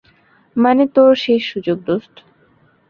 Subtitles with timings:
[0.55, 2.15] মানে, তোর শেষ সুযোগ, দোস্ত।